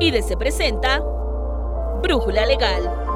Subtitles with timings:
[0.00, 1.00] y de Se Presenta
[2.02, 3.09] Brújula Legal.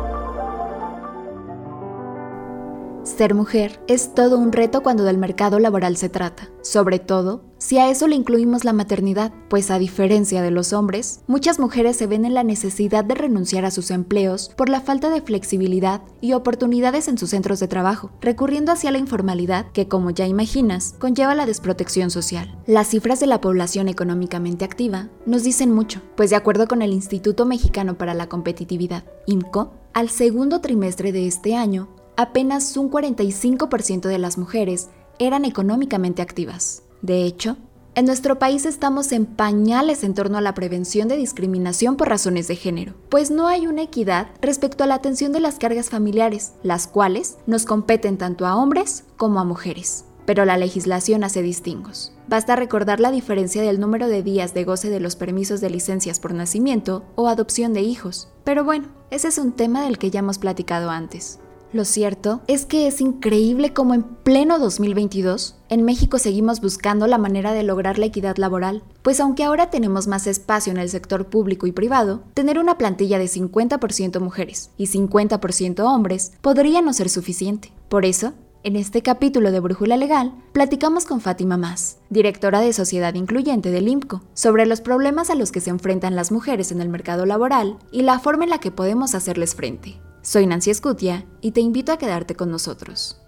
[3.04, 7.78] Ser mujer es todo un reto cuando del mercado laboral se trata, sobre todo si
[7.78, 12.06] a eso le incluimos la maternidad, pues a diferencia de los hombres, muchas mujeres se
[12.06, 16.32] ven en la necesidad de renunciar a sus empleos por la falta de flexibilidad y
[16.32, 21.34] oportunidades en sus centros de trabajo, recurriendo hacia la informalidad que, como ya imaginas, conlleva
[21.34, 22.58] la desprotección social.
[22.66, 26.92] Las cifras de la población económicamente activa nos dicen mucho, pues de acuerdo con el
[26.92, 34.08] Instituto Mexicano para la Competitividad, IMCO, al segundo trimestre de este año, apenas un 45%
[34.08, 36.82] de las mujeres eran económicamente activas.
[37.02, 37.56] De hecho,
[37.96, 42.48] en nuestro país estamos en pañales en torno a la prevención de discriminación por razones
[42.48, 46.54] de género, pues no hay una equidad respecto a la atención de las cargas familiares,
[46.64, 50.06] las cuales nos competen tanto a hombres como a mujeres.
[50.26, 52.12] Pero la legislación hace distingos.
[52.26, 56.18] Basta recordar la diferencia del número de días de goce de los permisos de licencias
[56.18, 58.28] por nacimiento o adopción de hijos.
[58.42, 61.38] Pero bueno, ese es un tema del que ya hemos platicado antes.
[61.74, 67.18] Lo cierto es que es increíble cómo en pleno 2022 en México seguimos buscando la
[67.18, 71.26] manera de lograr la equidad laboral, pues aunque ahora tenemos más espacio en el sector
[71.26, 77.08] público y privado, tener una plantilla de 50% mujeres y 50% hombres podría no ser
[77.08, 77.72] suficiente.
[77.88, 83.14] Por eso, en este capítulo de Brújula Legal, platicamos con Fátima Más, directora de Sociedad
[83.14, 86.88] Incluyente del IMCO, sobre los problemas a los que se enfrentan las mujeres en el
[86.88, 89.98] mercado laboral y la forma en la que podemos hacerles frente.
[90.24, 93.20] Soy Nancy Escutia y te invito a quedarte con nosotros.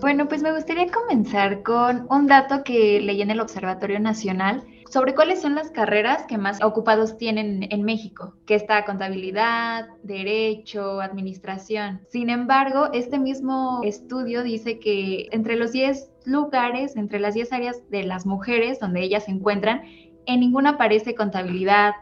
[0.00, 5.14] Bueno, pues me gustaría comenzar con un dato que leí en el Observatorio Nacional sobre
[5.14, 12.00] cuáles son las carreras que más ocupados tienen en México, que está contabilidad, derecho, administración.
[12.08, 17.88] Sin embargo, este mismo estudio dice que entre los 10 lugares, entre las 10 áreas
[17.90, 19.82] de las mujeres donde ellas se encuentran,
[20.26, 21.92] en ninguna aparece contabilidad,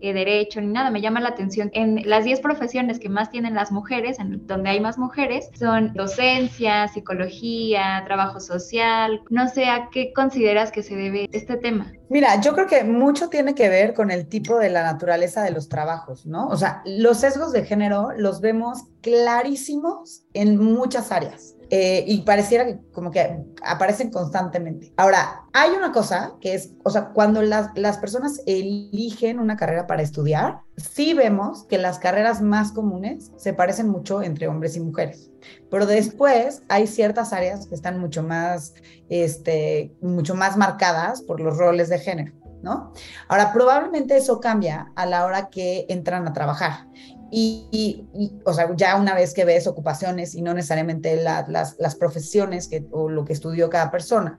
[0.00, 1.70] eh, derecho ni nada, me llama la atención.
[1.72, 6.88] En las 10 profesiones que más tienen las mujeres, donde hay más mujeres, son docencia,
[6.88, 9.22] psicología, trabajo social.
[9.30, 11.92] No sé a qué consideras que se debe este tema.
[12.08, 15.50] Mira, yo creo que mucho tiene que ver con el tipo de la naturaleza de
[15.50, 16.48] los trabajos, ¿no?
[16.48, 21.54] O sea, los sesgos de género los vemos clarísimos en muchas áreas.
[21.70, 24.92] Eh, y pareciera que como que aparecen constantemente.
[24.96, 29.86] Ahora, hay una cosa que es, o sea, cuando las, las personas eligen una carrera
[29.86, 34.80] para estudiar, sí vemos que las carreras más comunes se parecen mucho entre hombres y
[34.80, 35.30] mujeres,
[35.70, 38.72] pero después hay ciertas áreas que están mucho más,
[39.10, 42.32] este, mucho más marcadas por los roles de género.
[42.60, 42.92] ¿No?
[43.28, 46.88] Ahora, probablemente eso cambia a la hora que entran a trabajar.
[47.30, 48.06] Y,
[48.44, 52.86] o sea, ya una vez que ves ocupaciones y no necesariamente las, las, profesiones que,
[52.90, 54.38] o lo que estudió cada persona.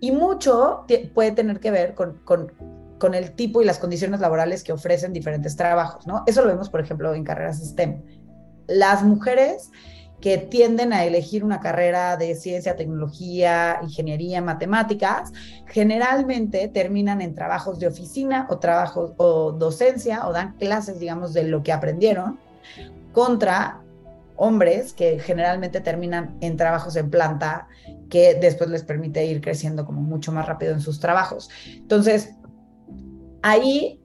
[0.00, 2.52] Y mucho puede tener que ver con, con,
[2.98, 6.24] con, el tipo y las condiciones laborales que ofrecen diferentes trabajos, ¿no?
[6.26, 8.02] Eso lo vemos, por ejemplo, en carreras STEM.
[8.66, 9.70] Las mujeres
[10.20, 15.32] que tienden a elegir una carrera de ciencia, tecnología, ingeniería, matemáticas,
[15.66, 21.44] generalmente terminan en trabajos de oficina o trabajos o docencia o dan clases, digamos, de
[21.44, 22.38] lo que aprendieron
[23.12, 23.80] contra
[24.36, 27.68] hombres que generalmente terminan en trabajos en planta
[28.10, 31.48] que después les permite ir creciendo como mucho más rápido en sus trabajos.
[31.74, 32.34] Entonces,
[33.42, 34.00] ahí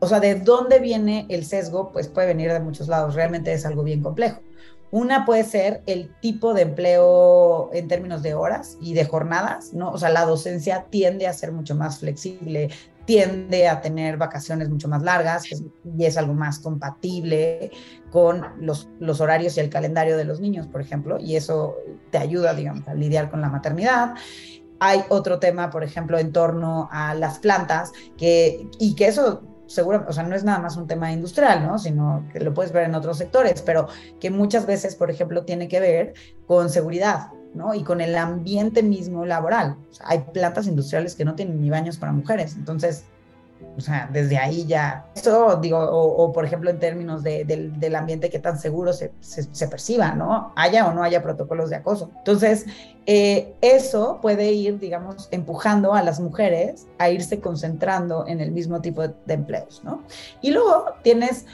[0.00, 3.64] o sea, de dónde viene el sesgo, pues puede venir de muchos lados, realmente es
[3.64, 4.40] algo bien complejo.
[4.92, 9.90] Una puede ser el tipo de empleo en términos de horas y de jornadas, ¿no?
[9.90, 12.68] O sea, la docencia tiende a ser mucho más flexible,
[13.06, 17.70] tiende a tener vacaciones mucho más largas y es algo más compatible
[18.10, 21.74] con los, los horarios y el calendario de los niños, por ejemplo, y eso
[22.10, 24.14] te ayuda, digamos, a lidiar con la maternidad.
[24.78, 30.04] Hay otro tema, por ejemplo, en torno a las plantas, que, y que eso seguro,
[30.06, 31.78] o sea, no es nada más un tema industrial, ¿no?
[31.78, 33.88] Sino que lo puedes ver en otros sectores, pero
[34.20, 36.14] que muchas veces, por ejemplo, tiene que ver
[36.46, 37.74] con seguridad, ¿no?
[37.74, 39.76] Y con el ambiente mismo laboral.
[40.04, 43.04] hay plantas industriales que no tienen ni baños para mujeres, entonces
[43.76, 48.38] o sea, desde ahí ya, eso digo, o, por ejemplo en términos del ambiente que
[48.38, 50.52] tan seguro se, se, perciba, ¿no?
[50.56, 52.10] Haya o no haya protocolos de acoso.
[52.18, 52.66] Entonces,
[53.06, 58.80] eh, eso puede ir, digamos, empujando a las mujeres a irse concentrando en el mismo
[58.80, 60.02] tipo de, de empleos, ¿no?
[60.40, 61.46] Y luego tienes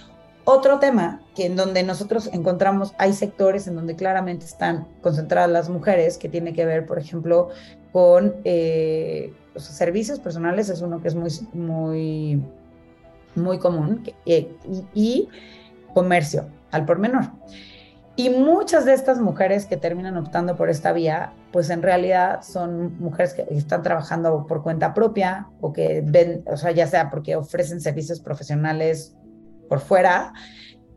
[0.51, 5.69] otro tema que en donde nosotros encontramos, hay sectores en donde claramente están concentradas las
[5.69, 7.51] mujeres, que tiene que ver, por ejemplo,
[7.93, 12.43] con eh, los servicios personales, es uno que es muy, muy,
[13.35, 14.55] muy común, eh,
[14.95, 15.29] y,
[15.95, 17.25] comercio al por menor.
[18.15, 22.99] Y muchas de estas mujeres que terminan optando por esta vía pues en realidad son
[22.99, 27.37] mujeres que están trabajando por cuenta propia o que ven, o sea, ya sea porque
[27.37, 29.17] ofrecen servicios profesionales
[29.69, 30.33] por fuera,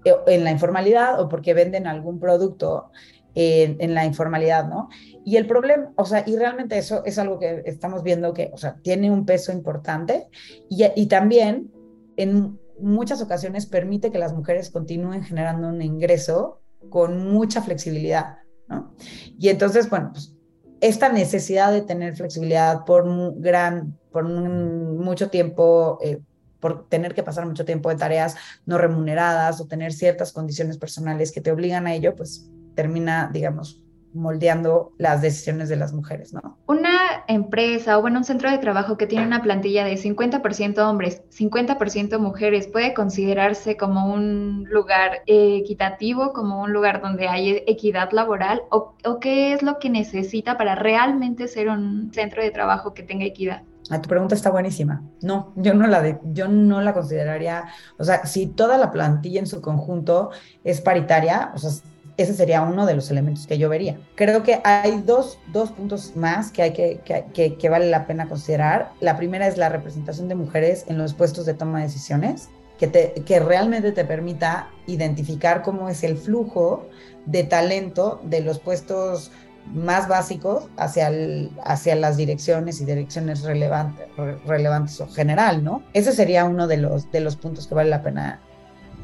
[0.04, 2.92] eh, en la informalidad o porque venden algún producto
[3.36, 4.90] en, en, la informalidad, ¿no?
[5.24, 8.58] Y el problema, o sea, y realmente eso es algo que estamos viendo que, o
[8.58, 10.28] sea, tiene un peso importante
[10.70, 11.72] y, y también
[12.18, 18.38] en muchas ocasiones permite que las mujeres continúen generando un ingreso con mucha flexibilidad,
[18.68, 18.94] ¿no?
[19.38, 20.36] Y entonces, bueno, pues
[20.82, 26.20] esta necesidad de tener flexibilidad por un gran, por un, mucho tiempo, eh,
[26.60, 28.36] por tener que pasar mucho tiempo en tareas
[28.66, 32.50] no remuneradas o tener ciertas condiciones personales que te obligan a ello, pues
[32.82, 33.80] termina, digamos,
[34.14, 36.58] moldeando las decisiones de las mujeres, ¿no?
[36.66, 41.22] Una empresa o bueno, un centro de trabajo que tiene una plantilla de 50% hombres,
[41.30, 48.64] 50% mujeres, puede considerarse como un lugar equitativo, como un lugar donde hay equidad laboral
[48.72, 53.04] o, o qué es lo que necesita para realmente ser un centro de trabajo que
[53.04, 53.62] tenga equidad?
[53.90, 55.04] Ah, tu pregunta está buenísima.
[55.22, 57.66] No, yo no la de, yo no la consideraría,
[57.98, 60.32] o sea, si toda la plantilla en su conjunto
[60.64, 61.72] es paritaria, o sea,
[62.22, 64.00] ese sería uno de los elementos que yo vería.
[64.16, 67.02] Creo que hay dos, dos puntos más que, hay que,
[67.34, 68.92] que, que, vale la pena considerar.
[69.00, 72.88] La primera es la representación de mujeres en los puestos de toma de decisiones, que,
[72.88, 76.88] te, que realmente te permita identificar cómo es el flujo
[77.26, 79.32] de talento de los puestos
[79.68, 84.08] más básicos hacia, el, hacia las direcciones y direcciones relevantes,
[84.46, 85.84] relevantes o general, ¿no?
[85.94, 88.42] Ese sería uno de los, de los puntos que vale la pena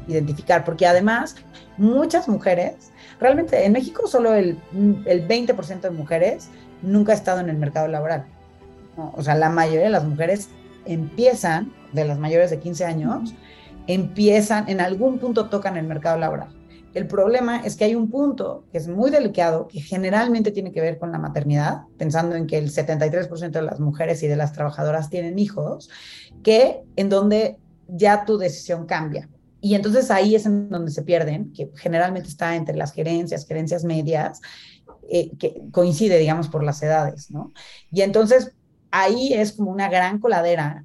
[0.08, 1.36] identificar, porque además
[1.76, 4.58] muchas mujeres, realmente en México solo el,
[5.06, 6.48] el 20% de mujeres
[6.82, 8.26] nunca ha estado en el mercado laboral.
[8.96, 9.12] ¿no?
[9.16, 10.48] O sea, la mayoría de las mujeres
[10.84, 13.34] empiezan, de las mayores de 15 años,
[13.86, 16.58] empiezan, en algún punto tocan el mercado laboral.
[16.94, 20.80] El problema es que hay un punto que es muy delicado, que generalmente tiene que
[20.80, 24.52] ver con la maternidad, pensando en que el 73% de las mujeres y de las
[24.52, 25.90] trabajadoras tienen hijos,
[26.42, 27.58] que en donde
[27.88, 29.28] ya tu decisión cambia.
[29.60, 33.84] Y entonces ahí es en donde se pierden, que generalmente está entre las gerencias, gerencias
[33.84, 34.40] medias,
[35.08, 37.52] eh, que coincide, digamos, por las edades, ¿no?
[37.90, 38.52] Y entonces
[38.90, 40.84] ahí es como una gran coladera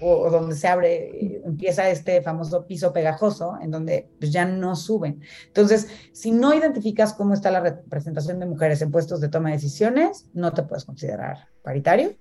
[0.00, 4.76] o, donde se abre, eh, empieza este famoso piso pegajoso, en donde pues, ya no
[4.76, 5.20] suben.
[5.46, 9.56] Entonces, si no identificas cómo está la representación de mujeres en puestos de toma de
[9.56, 12.16] decisiones, no te puedes considerar paritario.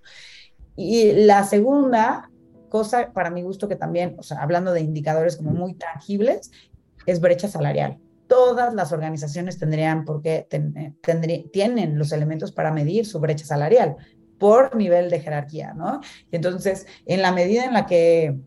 [0.75, 2.29] Y la segunda
[2.73, 6.49] cosa para mi gusto que también, o sea, hablando de indicadores como muy tangibles,
[7.05, 7.99] es brecha salarial.
[8.25, 13.95] Todas las organizaciones tendrían porque eh, tienen los elementos para medir su brecha salarial
[14.39, 16.01] por nivel de jerarquía, ¿no?
[16.31, 18.39] Entonces, en la medida en la que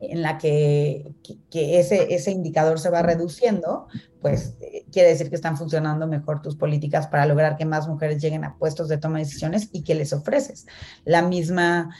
[0.00, 1.14] en la que,
[1.52, 3.88] ese indicador se va reduciendo,
[4.20, 8.22] pues eh, quiere decir que están funcionando mejor tus políticas para lograr que más mujeres
[8.22, 10.66] lleguen a puestos de toma de decisiones y que les ofreces
[11.04, 11.94] la misma,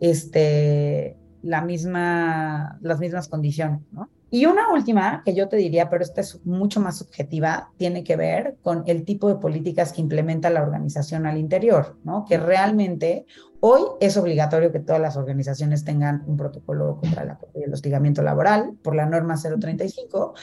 [0.00, 4.08] este, la misma, las mismas condiciones, ¿no?
[4.34, 8.16] Y una última que yo te diría, pero esta es mucho más subjetiva, tiene que
[8.16, 12.24] ver con el tipo de políticas que implementa la organización al interior, ¿no?
[12.24, 13.26] Que realmente
[13.60, 18.96] hoy es obligatorio que todas las organizaciones tengan un protocolo contra el hostigamiento laboral por
[18.96, 20.34] la norma 035,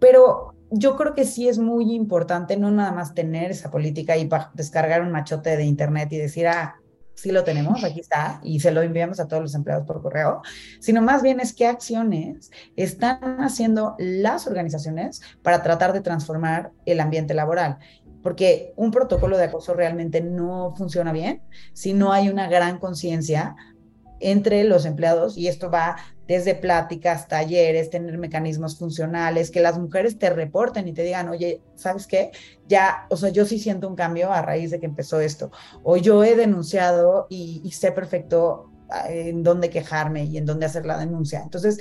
[0.00, 4.28] pero yo creo que sí es muy importante no nada más tener esa política y
[4.54, 6.80] descargar un machote de internet y decir, ah,
[7.16, 10.42] sí lo tenemos, aquí está, y se lo enviamos a todos los empleados por correo,
[10.80, 17.00] sino más bien es qué acciones están haciendo las organizaciones para tratar de transformar el
[17.00, 17.78] ambiente laboral.
[18.22, 23.56] Porque un protocolo de acoso realmente no funciona bien si no hay una gran conciencia
[24.20, 30.18] entre los empleados y esto va desde pláticas, talleres, tener mecanismos funcionales, que las mujeres
[30.18, 32.30] te reporten y te digan, oye, ¿sabes qué?
[32.66, 35.50] Ya, o sea, yo sí siento un cambio a raíz de que empezó esto,
[35.82, 40.66] o yo he denunciado y, y sé perfecto ah, en dónde quejarme y en dónde
[40.66, 41.42] hacer la denuncia.
[41.42, 41.78] Entonces,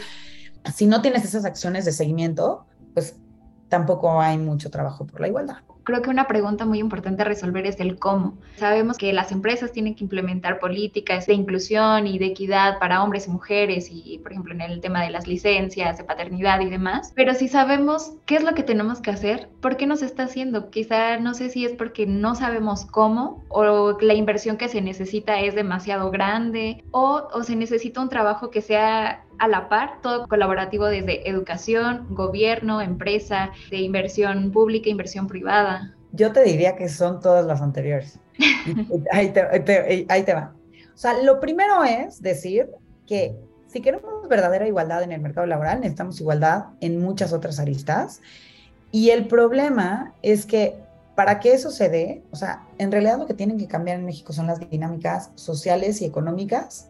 [0.76, 3.16] si no tienes esas acciones de seguimiento, pues
[3.70, 7.66] tampoco hay mucho trabajo por la igualdad creo que una pregunta muy importante a resolver
[7.66, 8.38] es el cómo.
[8.58, 13.28] Sabemos que las empresas tienen que implementar políticas de inclusión y de equidad para hombres
[13.28, 17.14] y mujeres y, por ejemplo, en el tema de las licencias de paternidad y demás,
[17.16, 20.24] pero si sabemos qué es lo que tenemos que hacer, ¿por qué no se está
[20.24, 20.70] haciendo?
[20.70, 25.40] Quizá no sé si es porque no sabemos cómo o la inversión que se necesita
[25.40, 30.28] es demasiado grande o, o se necesita un trabajo que sea a la par, todo
[30.28, 35.94] colaborativo desde educación, gobierno, empresa, de inversión pública, inversión privada.
[36.12, 38.20] Yo te diría que son todas las anteriores.
[39.12, 40.54] ahí, te, ahí te va.
[40.94, 42.70] O sea, lo primero es decir
[43.06, 43.36] que
[43.68, 48.22] si queremos verdadera igualdad en el mercado laboral, necesitamos igualdad en muchas otras aristas.
[48.92, 50.78] Y el problema es que
[51.16, 54.06] para que eso se dé, o sea, en realidad lo que tienen que cambiar en
[54.06, 56.90] México son las dinámicas sociales y económicas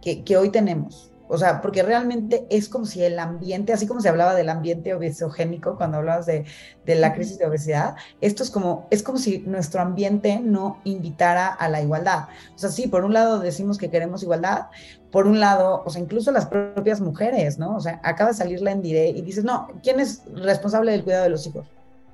[0.00, 1.11] que, que hoy tenemos.
[1.32, 4.92] O sea, porque realmente es como si el ambiente, así como se hablaba del ambiente
[4.92, 6.44] obesogénico cuando hablabas de,
[6.84, 11.48] de, la crisis de obesidad, esto es como, es como si nuestro ambiente no invitara
[11.48, 12.28] a la igualdad.
[12.54, 14.66] O sea, sí, por un lado decimos que queremos igualdad,
[15.10, 17.76] por un lado, o sea, incluso las propias mujeres, ¿no?
[17.76, 21.24] O sea, acaba de salir la Endire y dices, no, ¿quién es responsable del cuidado
[21.24, 21.66] de los hijos?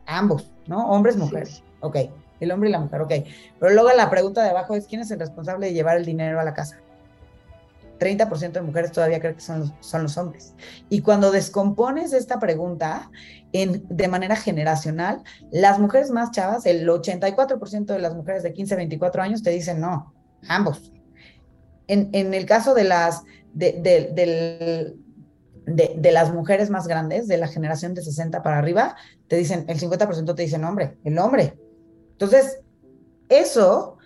[0.06, 0.88] Ambos, ¿no?
[0.90, 1.64] Hombres, mujeres.
[1.80, 1.96] Ok,
[2.38, 3.12] el hombre y la mujer, ok.
[3.58, 6.38] Pero luego la pregunta de abajo es, ¿quién es el responsable de llevar el dinero
[6.38, 6.76] a la casa?
[7.98, 10.54] 30% de mujeres todavía creen que son los, son los hombres.
[10.88, 13.10] Y cuando descompones esta pregunta
[13.52, 18.74] en, de manera generacional, las mujeres más chavas, el 84% de las mujeres de 15
[18.74, 20.14] a 24 años te dicen no,
[20.48, 20.92] ambos.
[21.86, 23.22] En, en el caso de las,
[23.54, 28.96] de, de, de, de, las mujeres más grandes, de la generación de 60 para arriba,
[29.26, 31.58] te dicen, el 50% te dicen hombre, el hombre.
[32.12, 32.60] Entonces,
[33.28, 33.98] eso,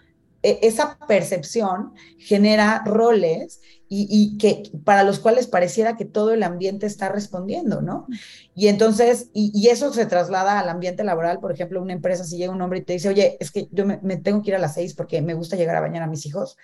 [0.42, 3.60] e, esa percepción genera roles
[3.94, 8.06] y, que para los cuales pareciera que todo el ambiente está respondiendo, ¿no?
[8.54, 12.52] Y entonces, y, eso se traslada al ambiente laboral, por ejemplo, una empresa, si llega
[12.52, 14.74] un hombre y te dice, oye, es que yo me, tengo que ir a las
[14.74, 16.56] seis porque me gusta llegar a bañar a mis hijos,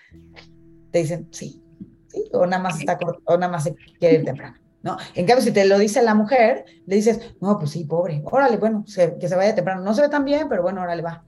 [0.91, 1.63] te dicen, sí,
[2.07, 4.57] sí, o nada más está o nada más se quiere ir temprano.
[4.81, 4.97] ¿No?
[5.17, 8.57] En cambio, si te lo dice la mujer, le dices, no, pues sí, pobre, órale,
[8.59, 9.83] bueno, que se vaya temprano.
[9.83, 11.25] No se ve tan bien, pero bueno, órale, va.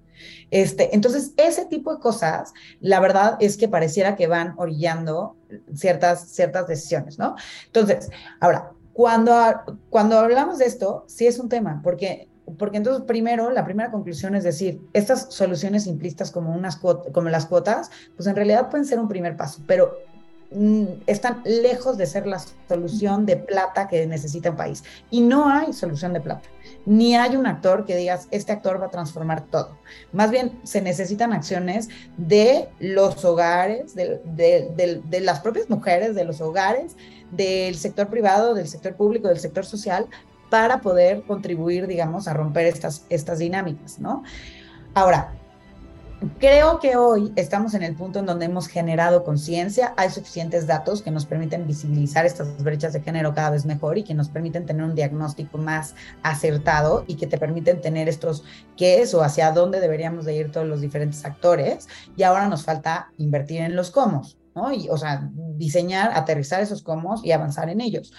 [0.53, 5.37] Este, entonces, ese tipo de cosas, la verdad es que pareciera que van orillando
[5.75, 7.37] ciertas, ciertas decisiones, ¿no?
[7.67, 9.33] Entonces, ahora, cuando,
[9.89, 12.29] cuando hablamos de esto, sí es un tema, porque
[12.59, 17.47] porque entonces primero, la primera conclusión es decir, estas soluciones simplistas como, unas como las
[17.47, 19.99] cuotas, pues en realidad pueden ser un primer paso, pero
[20.51, 24.83] mm, están lejos de ser la solución de plata que necesita un país.
[25.11, 26.49] Y no hay solución de plata
[26.91, 29.79] ni hay un actor que digas, este actor va a transformar todo.
[30.13, 36.41] Más bien se necesitan acciones de los hogares, de, de, las propias mujeres, de los
[36.41, 36.97] hogares,
[37.31, 40.09] del sector privado, del sector público, del sector social,
[40.51, 44.25] para poder contribuir, digamos, a romper estas, estas dinámicas, ¿no?
[44.93, 45.33] Ahora,
[46.39, 51.01] Creo que hoy estamos en el punto en donde hemos generado conciencia, hay suficientes datos
[51.01, 54.67] que nos permiten visibilizar estas brechas de género cada vez mejor y que nos permiten
[54.67, 58.45] tener un diagnóstico más acertado y que te permiten tener estos
[58.77, 61.89] qué es o hacia dónde deberíamos de ir todos los diferentes actores.
[62.19, 64.21] Y ahora nos falta invertir en los cómo,
[64.55, 64.75] ¿no?
[64.75, 68.13] Y, o sea, diseñar, aterrizar esos cómo y avanzar en ellos.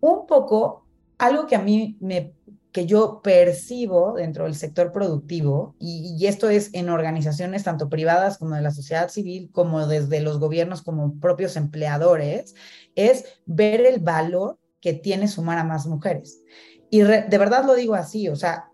[0.00, 0.86] Un poco,
[1.18, 2.32] algo que a mí me
[2.78, 8.54] que yo percibo dentro del sector productivo, y, esto es en organizaciones tanto privadas como
[8.54, 12.54] de la sociedad civil, como desde los gobiernos como propios empleadores,
[12.94, 16.40] es ver el valor que tiene sumar a más mujeres.
[16.88, 18.70] Y de verdad lo digo así, o sea,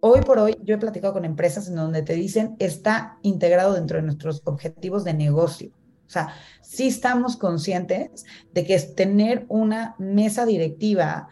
[0.00, 3.98] hoy por hoy yo he platicado con empresas en donde te dicen está integrado dentro
[3.98, 5.72] de nuestros objetivos de negocio.
[6.06, 8.24] O sea, sí estamos conscientes
[8.54, 11.28] de que es tener una mesa directiva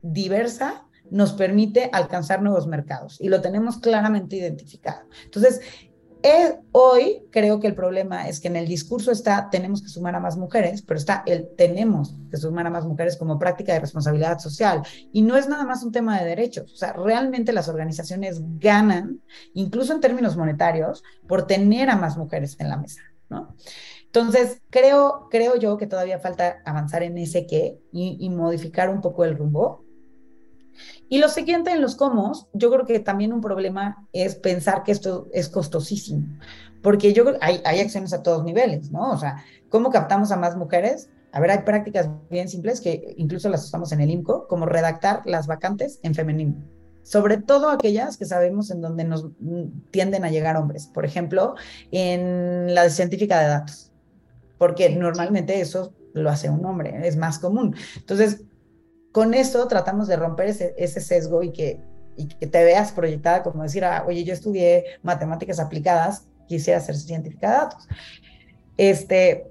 [0.00, 5.02] diversa nos permite alcanzar nuevos mercados y lo tenemos claramente identificado.
[5.24, 5.60] Entonces,
[6.22, 10.14] eh, hoy creo que el problema es que en el discurso está tenemos que sumar
[10.14, 13.80] a más mujeres, pero está el tenemos que sumar a más mujeres como práctica de
[13.80, 14.82] responsabilidad social.
[15.12, 16.72] Y no es nada más un tema de derechos.
[16.72, 19.22] O sea, realmente las organizaciones ganan,
[19.54, 23.54] incluso en términos monetarios, por tener a más mujeres en la mesa, ¿no?
[24.04, 29.00] Entonces, creo, creo yo que todavía falta avanzar en ese qué y, y modificar un
[29.00, 29.84] poco el rumbo
[31.10, 34.92] y lo siguiente en los cómo, yo creo que también un problema es pensar que
[34.92, 36.24] esto es costosísimo,
[36.82, 39.10] porque yo creo hay, hay acciones a todos niveles, ¿no?
[39.10, 41.10] O sea, ¿cómo captamos a más mujeres?
[41.32, 45.22] A ver, hay prácticas bien simples que incluso las usamos en el INCO, como redactar
[45.24, 46.54] las vacantes en femenino,
[47.02, 49.26] sobre todo aquellas que sabemos en donde nos
[49.90, 51.56] tienden a llegar hombres, por ejemplo,
[51.90, 53.90] en la científica de datos,
[54.58, 57.74] porque normalmente eso lo hace un hombre, es más común.
[57.96, 58.44] Entonces,
[59.12, 61.80] con eso tratamos de romper ese, sesgo y que,
[62.16, 66.96] y que te veas proyectada como decir, ah, oye, yo estudié matemáticas aplicadas, quisiera ser
[66.96, 67.88] científica de datos.
[68.76, 69.50] Este,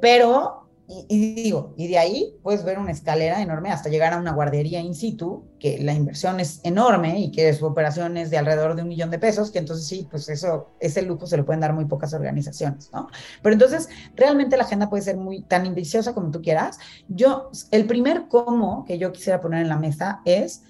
[0.00, 0.61] pero
[1.08, 4.80] y, digo, y de ahí puedes ver una escalera enorme hasta llegar a una guardería
[4.80, 8.82] in situ, que la inversión es enorme y que su operación es de alrededor de
[8.82, 11.72] un millón de pesos, que entonces sí, pues eso, ese lujo se lo pueden dar
[11.72, 13.08] muy pocas organizaciones, ¿no?
[13.42, 16.78] Pero entonces, realmente la agenda puede ser muy tan ambiciosa como tú quieras.
[17.08, 20.62] Yo, el primer cómo que yo quisiera poner en la mesa es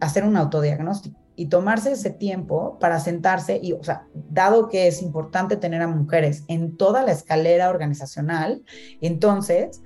[0.00, 5.00] hacer un autodiagnóstico y tomarse ese tiempo para sentarse y, o sea, dado que es
[5.00, 8.62] importante tener a mujeres en toda la escalera organizacional,
[9.00, 9.80] entonces,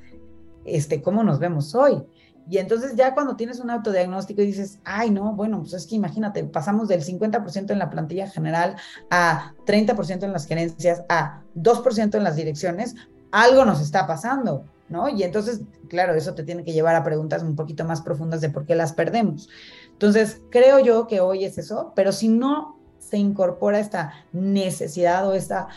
[0.65, 2.03] este, ¿cómo nos vemos hoy?
[2.51, 5.95] Y entonces ya cuando tienes un autodiagnóstico y dices, ay, no, bueno, pues es que
[5.95, 8.75] imagínate, pasamos del 50% en la plantilla general
[9.09, 12.97] a 30% en las gerencias, a 2% en las direcciones,
[13.31, 15.09] algo nos está pasando, ¿no?
[15.09, 18.51] Y entonces, claro, eso te tiene que llevar a preguntas un poquito más profundas de
[18.51, 19.49] por qué las perdemos.
[19.95, 25.35] Entonces, creo yo que hoy es eso, pero si no se incorpora esta necesidad o
[25.35, 25.69] esta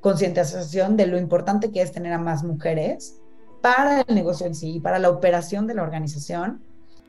[0.00, 3.20] concientización de lo importante que es tener a más mujeres,
[3.62, 6.62] para el negocio en sí, para la operación de la organización,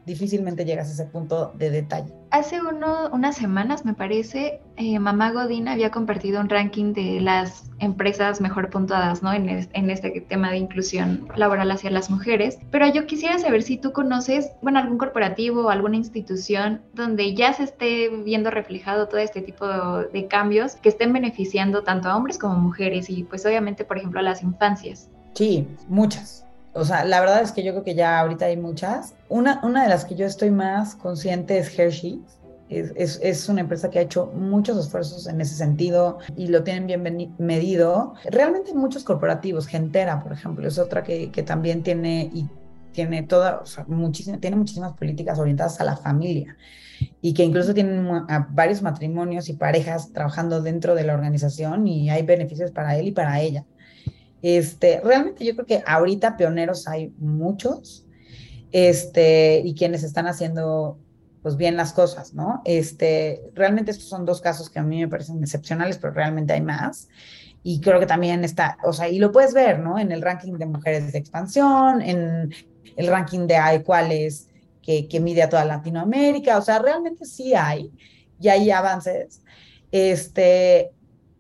[0.06, 2.14] difícilmente llegas a ese punto de detalle.
[2.32, 7.72] Hace uno, unas semanas, me parece, eh, Mamá Godín había compartido un ranking de las
[7.80, 9.34] empresas mejor puntuadas ¿no?
[9.34, 12.60] en, en, este tema de inclusión laboral hacia las mujeres.
[12.72, 17.54] Pero yo quisiera saber si tú conoces, bueno, algún corporativo o alguna institución donde ya
[17.54, 22.18] se esté viendo reflejado todo este tipo de, de cambios que estén beneficiando tanto a
[22.18, 25.10] hombres como mujeres y pues obviamente, por ejemplo, a las infancias.
[25.34, 26.45] Sí, muchas
[26.76, 29.16] o sea, la verdad es que yo creo que ya ahorita hay muchas.
[29.30, 32.22] Una, una de las que yo estoy más consciente es Hershey.
[32.68, 36.64] Es, es, es, una empresa que ha hecho muchos esfuerzos en ese sentido y lo
[36.64, 38.16] tienen bien medido.
[38.26, 42.50] Realmente muchos corporativos, Gentera, por ejemplo, es otra que, que también tiene y
[42.92, 46.58] tiene toda, o tiene muchísimas políticas orientadas a la familia
[47.22, 48.08] y que incluso tienen
[48.50, 53.12] varios matrimonios y parejas trabajando dentro de la organización y hay beneficios para él y
[53.12, 53.66] para ella.
[54.42, 58.06] Este, realmente yo creo que ahorita pioneros hay muchos,
[58.72, 61.00] este, y quienes están haciendo
[61.42, 62.62] pues bien las cosas, ¿no?
[62.66, 66.62] Este, realmente estos son dos casos que a mí me parecen excepcionales, pero realmente hay
[66.62, 67.08] más.
[67.62, 70.00] Y creo que también está, o sea, y lo puedes ver, ¿no?
[70.00, 72.52] En el ranking de mujeres de expansión, en
[72.96, 74.50] el ranking de hay cuáles
[74.82, 77.92] que, que mide a toda Latinoamérica, o sea, realmente sí hay,
[78.40, 79.42] y hay avances.
[79.92, 80.92] Este,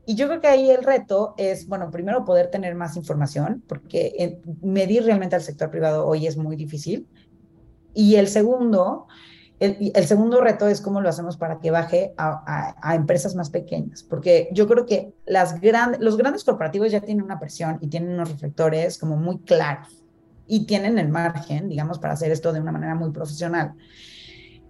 [0.05, 4.39] y yo creo que ahí el reto es, bueno, primero poder tener más información, porque
[4.61, 7.07] medir realmente al sector privado hoy es muy difícil.
[7.93, 9.07] Y el segundo,
[9.59, 13.49] el, el segundo reto es cómo lo hacemos para que baje a, a, empresas más
[13.49, 17.87] pequeñas, porque yo creo que las grandes, los grandes corporativos ya tienen una presión y
[17.87, 20.03] tienen unos reflectores como muy claros
[20.47, 23.73] y tienen el margen, digamos, para hacer esto de una manera muy profesional.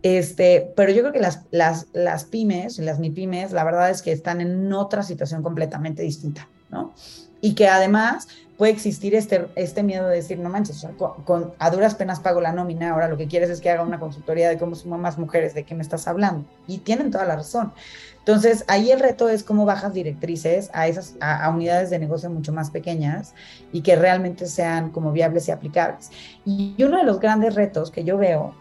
[0.06, 4.12] Este, pero yo creo que las, las, las pymes, las MIPYMES, la verdad es que
[4.12, 6.94] están en otra situación completamente distinta, ¿no?
[7.42, 10.86] Y que además puede existir este, este miedo de decir, no manches,
[11.26, 14.00] con, a duras penas pago la nómina, ahora lo que quieres es que haga una
[14.00, 16.46] consultoría de cómo sumo más mujeres, de qué me estás hablando.
[16.68, 17.74] Y tienen toda la razón.
[18.20, 22.54] Entonces, ahí el reto es cómo bajas directrices a esas a, unidades de negocio mucho
[22.54, 23.34] más pequeñas
[23.72, 26.12] y que realmente sean como viables y aplicables.
[26.46, 28.54] Y uno de los grandes retos que yo veo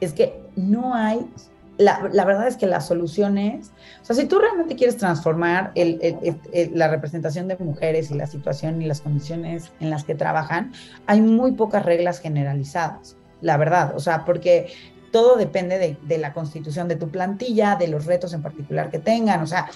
[0.00, 1.26] es que no hay,
[1.78, 6.88] la, la, verdad es que las soluciones, o sea, si tú realmente quieres transformar la
[6.88, 10.72] representación de mujeres y la situación y las condiciones en las que trabajan,
[11.06, 14.72] hay muy pocas reglas generalizadas, la verdad, o sea, porque
[15.12, 18.98] todo depende de, de la constitución de tu plantilla, de los retos en particular que
[18.98, 19.68] tengan, o sea,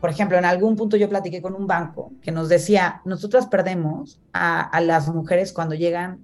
[0.00, 4.18] por ejemplo, en algún punto yo platiqué con un banco que nos decía, nosotras perdemos
[4.32, 6.20] a las mujeres cuando llegan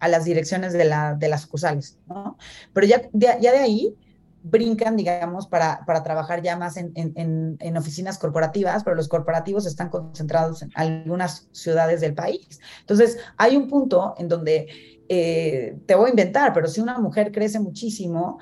[0.00, 2.36] a las direcciones de, la, de las sucursales, ¿no?
[2.72, 3.96] Pero ya ya de ahí
[4.48, 9.66] brincan, digamos, para, para trabajar ya más en, en, en, oficinas corporativas, pero los corporativos
[9.66, 12.60] están concentrados en algunas ciudades del país.
[12.80, 14.68] Entonces, hay un punto en donde
[15.08, 18.38] eh, te voy a inventar, pero si una mujer crece muchísimo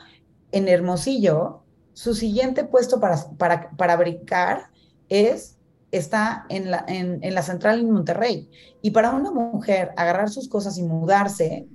[0.53, 1.63] en Hermosillo,
[1.95, 4.67] su siguiente puesto para, para, para brincar
[5.09, 5.54] es
[5.97, 8.51] está en la, en, la central en Monterrey.
[8.83, 11.69] Y para una mujer agarrar sus cosas y mudarse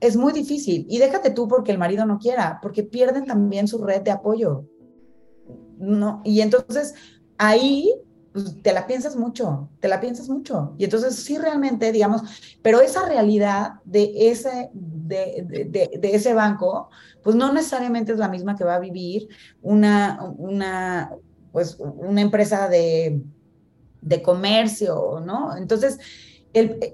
[0.00, 0.86] es muy difícil.
[0.88, 4.64] Y déjate tú porque el marido no quiera, porque pierden también su red de apoyo.
[5.78, 6.94] No, y entonces
[7.36, 7.94] ahí
[8.32, 10.74] pues, te la piensas mucho, te la piensas mucho.
[10.78, 12.22] Y entonces sí realmente, digamos,
[12.62, 16.90] pero esa realidad de ese, de, de, ese banco,
[17.22, 19.28] pues no necesariamente es la misma que va a vivir
[19.62, 21.12] una, una,
[21.52, 23.22] pues, una empresa de
[24.08, 25.56] de comercio, ¿no?
[25.56, 25.98] Entonces,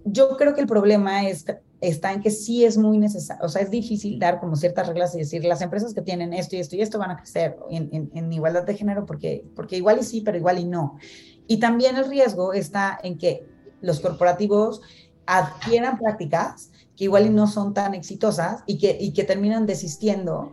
[0.05, 1.45] yo creo que el problema es,
[1.81, 5.15] está en que sí es muy necesario, o sea, es difícil dar como ciertas reglas
[5.15, 8.11] y decir, las empresas que tienen esto y esto y esto van a crecer en,
[8.13, 10.99] en, igualdad de género, porque, porque igual y sí, pero igual y no.
[11.47, 13.47] Y también el riesgo está en que
[13.81, 14.81] los corporativos
[15.27, 20.53] adquieran prácticas que igual y no son tan exitosas y que, y que terminan desistiendo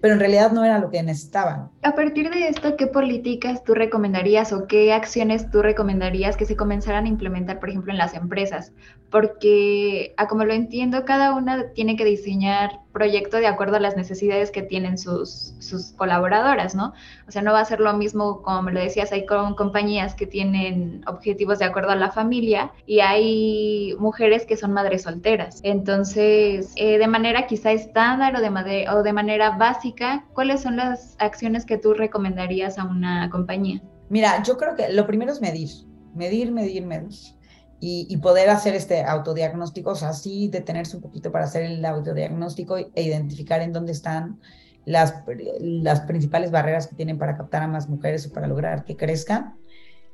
[0.00, 1.70] pero en realidad no era lo que necesitaban.
[1.82, 6.56] A partir de esto, ¿qué políticas tú recomendarías o qué acciones tú recomendarías que se
[6.56, 8.72] comenzaran a implementar, por ejemplo, en las empresas?
[9.10, 13.96] Porque, a como lo entiendo, cada una tiene que diseñar proyecto de acuerdo a las
[13.96, 16.92] necesidades que tienen sus, sus colaboradoras, ¿no?
[17.28, 20.26] O sea, no va a ser lo mismo, como lo decías, hay con compañías que
[20.26, 25.60] tienen objetivos de acuerdo a la familia y hay mujeres que son madres solteras.
[25.62, 31.16] Entonces, eh, de manera quizá estándar o de, o de manera básica, ¿cuáles son las
[31.18, 33.80] acciones que tú recomendarías a una compañía?
[34.08, 35.70] Mira, yo creo que lo primero es medir,
[36.14, 37.39] medir, medir, medir
[37.82, 42.76] y, poder hacer este autodiagnóstico, o sea, sí detenerse un poquito para hacer el autodiagnóstico
[42.76, 44.38] e identificar en dónde están
[44.84, 45.14] las,
[45.60, 49.54] las principales barreras que tienen para captar a más mujeres o para lograr que crezcan.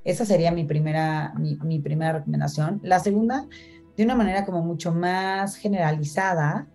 [0.05, 2.81] Esa sería mi primera, mi, primera recomendación.
[2.85, 3.47] La segunda,
[3.97, 6.69] de una manera como mucho más generalizada,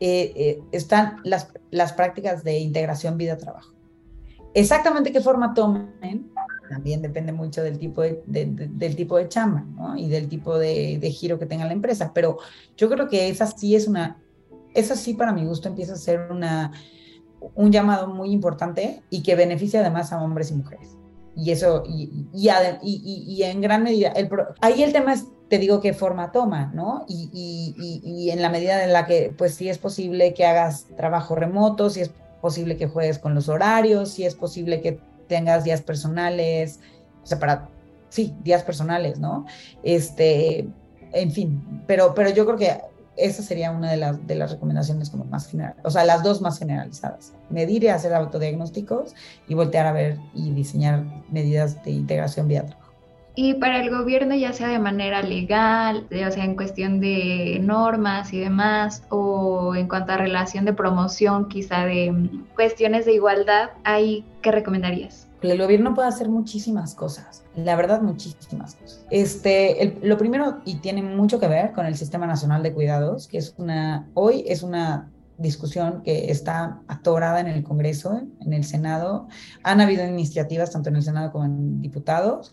[0.00, 3.74] eh, eh, están las, las prácticas de integración vida-trabajo.
[4.54, 6.32] Exactamente qué forma tomen,
[6.70, 9.96] también depende mucho del tipo de, del tipo de chamba ¿no?
[9.96, 12.12] y del tipo de, de, giro que tenga la empresa.
[12.14, 12.38] Pero
[12.76, 14.22] yo creo que esa sí es una,
[14.72, 16.70] esa sí para mi gusto empieza a ser una,
[17.56, 20.96] un llamado muy importante y que beneficia además a hombres y mujeres.
[21.34, 24.28] Y eso, y, y, y, en gran medida, el,
[24.60, 27.04] ahí el tema es, te digo, qué forma toma, ¿no?
[27.08, 31.90] Y, en la medida en la que, pues sí es posible que hagas trabajo remoto,
[31.90, 36.80] si es posible que juegues con los horarios, si es posible que tengas días personales,
[37.22, 37.68] o sea, para,
[38.08, 39.46] sí, días personales, ¿no?
[39.84, 40.68] Este,
[41.12, 42.80] en fin, pero, pero yo creo que
[43.16, 46.40] esa sería una de las, de las recomendaciones como más general, o sea, las dos
[46.40, 47.32] más generalizadas.
[47.48, 49.14] Medir y hacer autodiagnósticos
[49.46, 52.64] y voltear a ver y diseñar medidas de integración vía.
[53.42, 58.34] Y para el gobierno, ya sea de manera legal, o sea, en cuestión de normas
[58.34, 63.70] y demás, o en cuanto a relación de promoción, quizá de mm, cuestiones de igualdad,
[63.82, 65.26] ¿hay qué recomendarías?
[65.40, 69.06] El gobierno puede hacer muchísimas cosas, la verdad, muchísimas cosas.
[69.10, 73.38] Este, lo primero, y tiene mucho que ver con el Sistema Nacional de Cuidados, que
[73.38, 79.28] es una, hoy es una discusión que está atorada en el Congreso, en el Senado.
[79.62, 82.52] Han habido iniciativas tanto en el Senado como en diputados.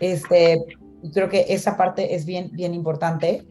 [0.00, 0.64] Este,
[1.12, 3.46] creo que esa parte es bien, bien importante.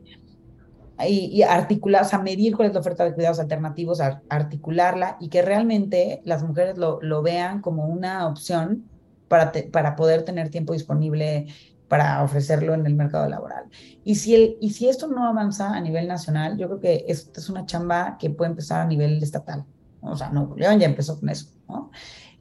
[1.07, 5.27] Y, y, articular, o sea, medir cuál es la oferta de cuidados alternativos, articularla y
[5.27, 8.85] que realmente las mujeres lo, lo vean como una opción
[9.27, 11.47] para, para poder tener tiempo disponible
[11.87, 13.65] para ofrecerlo en el mercado laboral.
[14.03, 17.39] Y si, el, y si esto no avanza a nivel nacional, yo creo que esto
[17.39, 19.65] es una chamba que puede empezar a nivel estatal.
[20.01, 21.91] O sea, no, León ya empezó con eso, ¿no?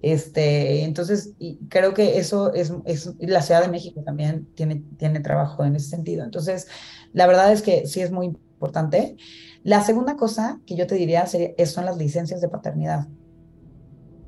[0.04, 1.32] Este, entonces,
[1.70, 5.88] creo que eso es, es, la Ciudad de México también tiene, tiene trabajo en ese
[5.88, 6.24] sentido.
[6.24, 6.68] Entonces,
[7.14, 9.16] la verdad es que sí es muy importante.
[9.62, 13.08] La segunda cosa que yo te diría sería, son las licencias de paternidad.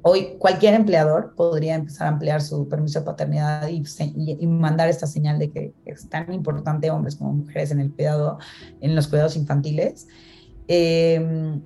[0.00, 3.84] Hoy cualquier empleador podría empezar a emplear su permiso de paternidad y,
[4.16, 8.38] y, mandar esta señal de que es tan importante hombres como mujeres en el cuidado,
[8.80, 10.08] en los cuidados infantiles.
[10.68, 11.60] Eh,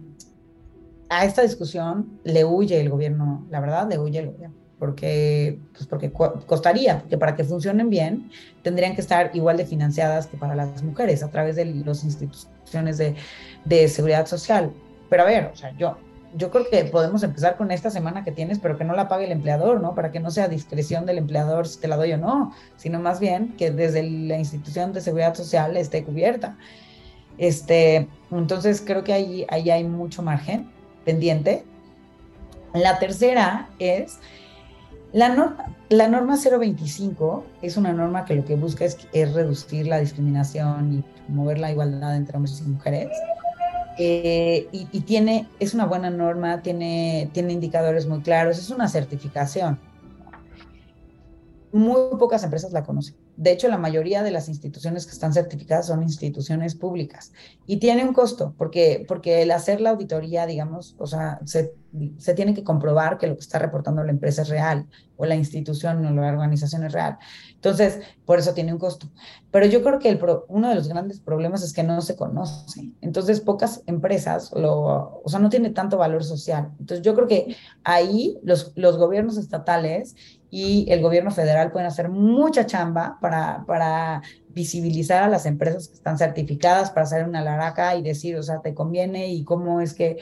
[1.11, 5.87] a esta discusión le huye el gobierno, la verdad, le huye el gobierno, porque, pues
[5.87, 8.31] porque costaría, que para que funcionen bien
[8.63, 12.97] tendrían que estar igual de financiadas que para las mujeres a través de las instituciones
[12.97, 13.17] de,
[13.65, 14.73] de seguridad social.
[15.11, 15.97] Pero a ver, o sea, yo,
[16.37, 19.25] yo creo que podemos empezar con esta semana que tienes, pero que no la pague
[19.25, 19.97] el empleador, ¿no?
[19.97, 23.19] Para que no sea discreción del empleador si te la doy o no, sino más
[23.19, 26.57] bien que desde la institución de seguridad social esté cubierta.
[27.37, 30.71] Este, entonces creo que ahí, ahí hay mucho margen
[32.75, 34.19] La tercera es
[35.13, 39.89] la norma, la norma 025 es una norma que lo que busca es, es reducir
[39.89, 43.09] la discriminación y promover la igualdad entre hombres y mujeres.
[43.99, 48.89] Eh, y, y, tiene, es una buena norma, tiene, tiene indicadores muy claros, es una
[48.89, 49.81] certificación.
[51.73, 53.17] Muy pocas empresas la conocen.
[53.41, 57.33] De hecho, la mayoría de las instituciones que están certificadas son instituciones públicas
[57.65, 61.73] y tiene un costo, porque, porque el hacer la auditoría, digamos, o sea, se,
[62.19, 65.37] se tiene que comprobar que lo que está reportando la empresa es real o la
[65.37, 67.17] institución o la organización es real.
[67.55, 69.11] Entonces, por eso tiene un costo.
[69.51, 72.91] Pero yo creo que el uno de los grandes problemas es que no se conoce.
[73.01, 76.73] Entonces, pocas empresas lo, o sea, no tiene tanto valor social.
[76.79, 80.15] Entonces, yo creo que ahí los, los gobiernos estatales
[80.51, 85.95] y el gobierno federal pueden hacer mucha chamba para, para visibilizar a las empresas que
[85.95, 89.95] están certificadas, para hacer una laraca y decir, o sea, te conviene y cómo es
[89.95, 90.19] que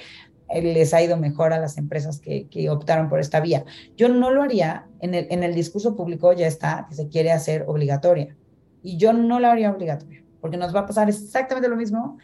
[0.55, 3.65] les ha ido mejor a las empresas que, que optaron por esta vía.
[3.97, 7.33] Yo no lo haría, en el, en el discurso público ya está que se quiere
[7.33, 8.37] hacer obligatoria
[8.83, 12.19] y yo no la haría obligatoria, porque nos va a pasar exactamente lo mismo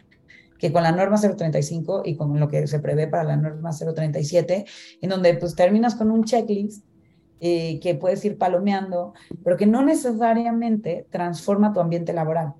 [0.57, 4.65] que con la norma 035 y con lo que se prevé para la norma 037,
[5.01, 6.85] en donde pues terminas con un checklist
[7.39, 12.53] eh, que puedes ir palomeando, pero que no necesariamente transforma tu ambiente laboral.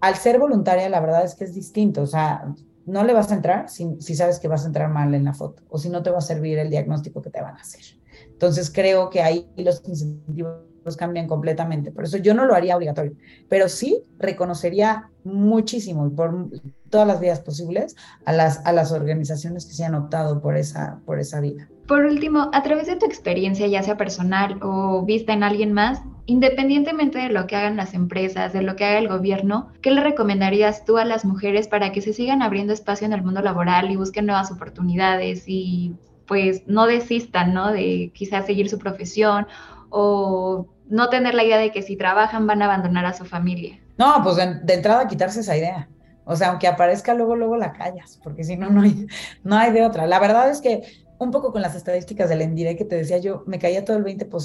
[0.00, 2.54] Al ser voluntaria, la verdad es que es distinto, o sea,
[2.84, 5.34] no le vas a entrar si, si sabes que vas a entrar mal en la
[5.34, 7.82] foto o si no te va a servir el diagnóstico que te van a hacer.
[8.28, 11.90] Entonces creo que ahí los incentivos cambian completamente.
[11.90, 13.14] Por eso yo no lo haría obligatorio,
[13.48, 16.50] pero sí reconocería muchísimo por
[16.90, 21.00] todas las vías posibles a las, a las organizaciones que se han optado por esa,
[21.04, 21.68] por esa vida.
[21.86, 26.02] Por último, a través de tu experiencia, ya sea personal o vista en alguien más,
[26.26, 30.02] independientemente de lo que hagan las empresas, de lo que haga el gobierno, ¿qué le
[30.02, 33.90] recomendarías tú a las mujeres para que se sigan abriendo espacio en el mundo laboral
[33.90, 35.94] y busquen nuevas oportunidades y
[36.26, 37.72] pues no desistan, ¿no?
[37.72, 39.46] De quizás seguir su profesión
[39.90, 43.78] o no tener la idea de que si trabajan van a abandonar a su familia.
[43.98, 45.88] No, pues de, entrada quitarse esa idea.
[46.24, 49.06] O sea, aunque aparezca luego, luego la callas, porque si no, no hay,
[49.44, 50.06] no hay de otra.
[50.06, 50.82] La verdad es que
[51.18, 54.02] un poco con las estadísticas del Endire que te decía yo, me caía todo el
[54.02, 54.42] 20 por,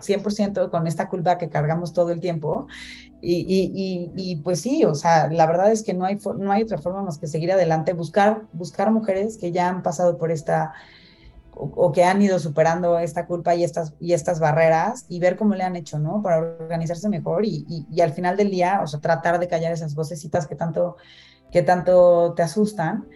[0.00, 2.66] 100% con esta culpa que cargamos todo el tiempo.
[3.20, 6.62] Y, y, y, pues sí, o sea, la verdad es que no hay, no hay
[6.62, 10.74] otra forma más que seguir adelante, buscar, buscar mujeres que ya han pasado por esta,
[11.56, 15.54] o, que han ido superando esta culpa y estas, y estas barreras y ver cómo
[15.54, 16.22] le han hecho, ¿no?
[16.22, 19.94] Para organizarse mejor y, y, al final del día, o sea, tratar de callar esas
[19.94, 20.96] vocecitas que tanto,
[21.52, 23.08] que tanto te asustan.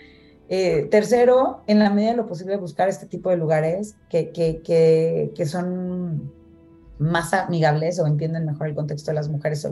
[0.48, 4.62] Eh, tercero, en la medida de lo posible, buscar este tipo de lugares que, que,
[4.62, 6.33] que, que son
[6.98, 9.66] más amigables o entienden mejor el contexto de las mujeres.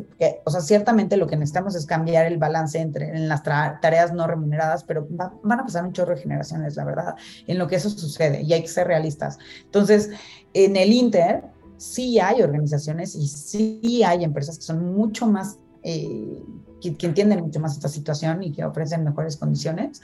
[0.44, 4.26] o sea, ciertamente lo que necesitamos es cambiar el balance entre en las tareas no
[4.26, 7.14] remuneradas, pero van a pasar un chorro de generaciones, la verdad,
[7.46, 9.38] en lo que eso sucede y hay que ser realistas.
[9.64, 10.10] Entonces,
[10.54, 11.44] en el Inter
[11.76, 16.42] sí hay organizaciones y sí hay empresas que son mucho más, eh,
[16.80, 20.00] que, entienden mucho más esta situación y que ofrecen mejores condiciones.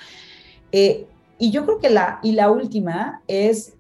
[0.73, 1.07] Eh,
[1.39, 3.75] y yo creo que la, y la última es...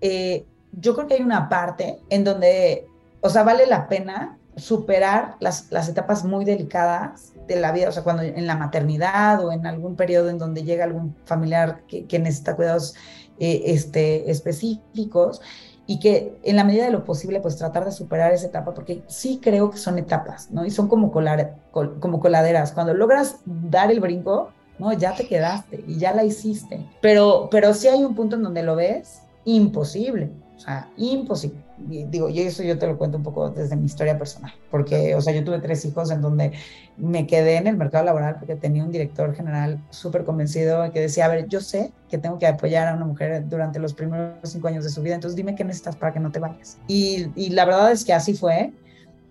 [0.00, 2.86] Eh, yo creo que hay una parte en donde,
[3.20, 7.92] o sea, vale la pena superar las, las etapas muy delicadas de la vida, o
[7.92, 12.04] sea, cuando en la maternidad o en algún periodo en donde llega algún familiar que,
[12.06, 12.94] que necesita cuidados
[13.38, 15.40] eh, este, específicos
[15.86, 19.02] y que en la medida de lo posible, pues tratar de superar esa etapa, porque
[19.08, 20.64] sí creo que son etapas, ¿no?
[20.64, 22.70] Y son como, colar, como coladeras.
[22.70, 24.92] Cuando logras dar el brinco, ¿no?
[24.92, 26.86] Ya te quedaste y ya la hiciste.
[27.00, 30.30] Pero, pero sí hay un punto en donde lo ves imposible.
[30.60, 31.56] O sea, imposible.
[31.78, 35.20] digo, y eso yo te lo cuento un poco desde mi historia personal, porque, o
[35.22, 36.52] sea, yo tuve tres hijos en donde
[36.98, 41.24] me quedé en el mercado laboral porque tenía un director general súper convencido que decía,
[41.24, 44.68] a ver, yo sé que tengo que apoyar a una mujer durante los primeros cinco
[44.68, 46.76] años de su vida, entonces dime qué necesitas para que no te vayas.
[46.86, 48.70] Y, y la verdad es que así fue.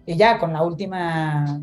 [0.07, 1.61] Y ya con la última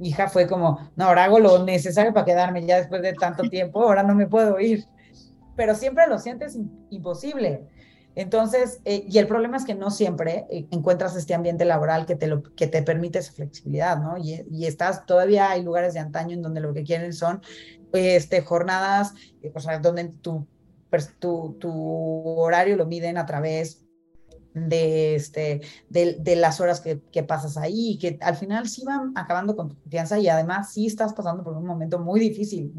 [0.00, 3.84] hija fue como, no, ahora hago lo necesario para quedarme ya después de tanto tiempo,
[3.84, 4.84] ahora no me puedo ir.
[5.54, 6.58] Pero siempre lo sientes
[6.90, 7.68] imposible
[8.16, 12.16] entonces, eh, y el problema es que no siempre eh, encuentras este ambiente laboral que
[12.16, 14.16] te, lo, que te permite esa flexibilidad, ¿no?
[14.16, 17.42] Y, y, estás, todavía hay lugares de antaño en donde lo que quieren son
[17.92, 20.46] este, jornadas, eh, o sea, donde tu,
[21.18, 23.85] tu, tu horario lo miden a través
[24.56, 29.12] de, este, de, de las horas que, que, pasas ahí, que al final sí van
[29.14, 32.72] acabando con tu confianza y además sí estás pasando por un momento muy difícil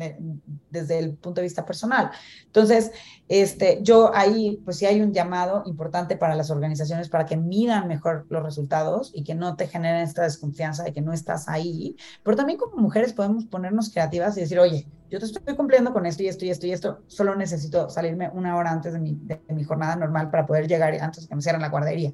[0.71, 2.09] desde el punto de vista personal.
[2.47, 2.91] Entonces,
[3.27, 7.87] este, yo ahí, pues sí hay un llamado importante para las organizaciones para que midan
[7.87, 11.95] mejor los resultados y que no te generen esta desconfianza de que no estás ahí,
[12.23, 16.05] pero también como mujeres podemos ponernos creativas y decir, oye, yo te estoy cumpliendo con
[16.05, 19.17] esto y esto y esto y esto, solo necesito salirme una hora antes de mi,
[19.21, 22.13] de, mi jornada normal para poder llegar antes de que me cierren la guardería.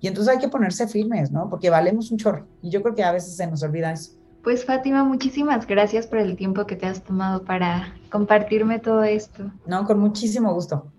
[0.00, 1.48] Y entonces hay que ponerse firmes, ¿no?
[1.48, 2.46] Porque valemos un chorro.
[2.60, 4.12] Y yo creo que a veces se nos olvida eso.
[4.42, 9.50] Pues Fátima, muchísimas gracias por el tiempo que te has tomado para compartirme todo esto.
[9.66, 10.92] No, con muchísimo gusto.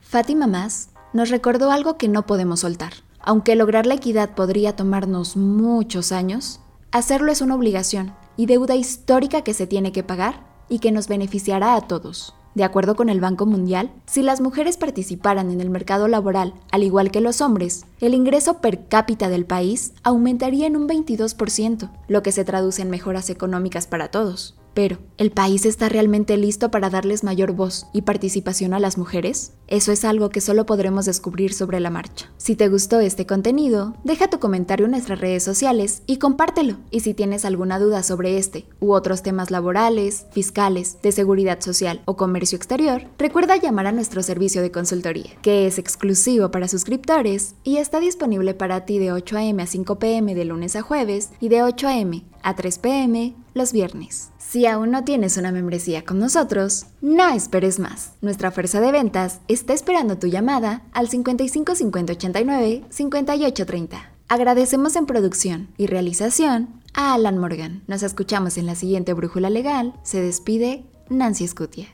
[0.00, 2.92] Fátima Más nos recordó algo que no podemos soltar.
[3.20, 9.42] Aunque lograr la equidad podría tomarnos muchos años, hacerlo es una obligación y deuda histórica
[9.42, 12.34] que se tiene que pagar y que nos beneficiará a todos.
[12.54, 16.82] De acuerdo con el Banco Mundial, si las mujeres participaran en el mercado laboral al
[16.82, 22.22] igual que los hombres, el ingreso per cápita del país aumentaría en un 22%, lo
[22.22, 24.56] que se traduce en mejoras económicas para todos.
[24.74, 29.52] Pero, ¿el país está realmente listo para darles mayor voz y participación a las mujeres?
[29.66, 32.30] Eso es algo que solo podremos descubrir sobre la marcha.
[32.36, 36.76] Si te gustó este contenido, deja tu comentario en nuestras redes sociales y compártelo.
[36.90, 42.02] Y si tienes alguna duda sobre este u otros temas laborales, fiscales, de seguridad social
[42.04, 47.54] o comercio exterior, recuerda llamar a nuestro servicio de consultoría, que es exclusivo para suscriptores
[47.64, 49.62] y está disponible para ti de 8 a.m.
[49.62, 50.34] a 5 p.m.
[50.34, 52.24] de lunes a jueves y de 8 a.m.
[52.42, 53.34] a 3 p.m.
[53.54, 54.30] los viernes.
[54.50, 58.14] Si aún no tienes una membresía con nosotros, no esperes más.
[58.20, 64.10] Nuestra fuerza de ventas está esperando tu llamada al 55 50 89 58 30.
[64.26, 67.84] Agradecemos en producción y realización a Alan Morgan.
[67.86, 69.94] Nos escuchamos en la siguiente Brújula Legal.
[70.02, 71.86] Se despide Nancy Scutia.